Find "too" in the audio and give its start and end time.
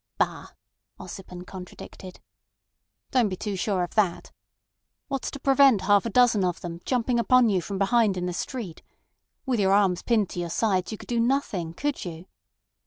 3.35-3.55